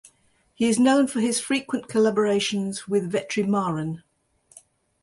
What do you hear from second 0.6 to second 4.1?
is known for his frequent collaborations with Vetrimaaran.